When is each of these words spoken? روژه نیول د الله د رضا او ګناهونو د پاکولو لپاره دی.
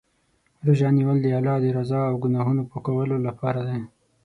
روژه 0.65 0.89
نیول 0.97 1.17
د 1.21 1.25
الله 1.39 1.55
د 1.61 1.65
رضا 1.77 2.01
او 2.09 2.15
ګناهونو 2.23 2.61
د 2.63 2.67
پاکولو 2.71 3.15
لپاره 3.27 3.61
دی. 3.69 3.79